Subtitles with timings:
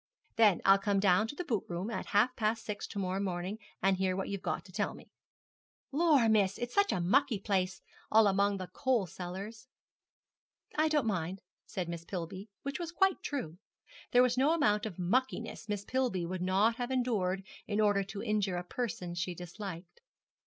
[0.35, 3.59] 'Then I'll come down to the boot room at half past six to morrow morning
[3.83, 5.11] and hear what you've got to tell me.'
[5.91, 9.67] 'Lor, miss, it's such a mucky place all among the coal cellars.'
[10.75, 13.59] 'I don't mind,' said Miss Pillby; which was quite true.
[14.09, 18.23] There was no amount of muckiness Miss Pillby would not have endured in order to
[18.23, 20.01] injure a person she disliked.